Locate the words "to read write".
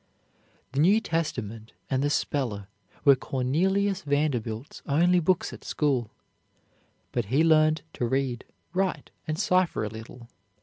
7.93-9.11